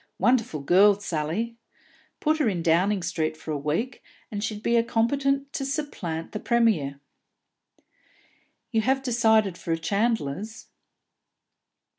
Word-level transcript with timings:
Wonderful 0.17 0.61
girl, 0.61 0.99
Sally! 0.99 1.57
Put 2.19 2.39
her 2.39 2.49
in 2.49 2.63
Downing 2.63 3.03
Street 3.03 3.37
for 3.37 3.51
a 3.51 3.57
week, 3.59 4.01
and 4.31 4.43
she'd 4.43 4.63
be 4.63 4.81
competent 4.81 5.53
to 5.53 5.63
supplant 5.63 6.31
the 6.31 6.39
Premier!" 6.39 6.99
"You 8.71 8.81
have 8.81 9.03
decided 9.03 9.59
for 9.59 9.71
a 9.71 9.77
chandler's?" 9.77 10.69